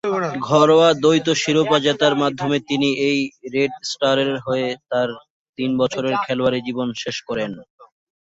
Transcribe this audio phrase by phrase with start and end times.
[0.47, 3.19] ঘরোয়া দ্বৈত শিরোপা জেতার মাধ্যমে তিনি এই
[3.53, 5.09] রেড স্টারের হয়ে তার
[5.57, 7.51] তিন বছরের খেলোয়াড়ী জীবন শেষ করেন।